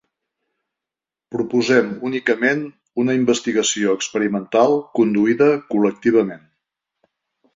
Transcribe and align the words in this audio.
Proposem 1.35 1.91
únicament 2.09 2.63
una 3.03 3.17
investigació 3.19 3.93
experimental 3.99 4.75
conduïda 5.01 5.53
col·lectivament. 5.75 6.45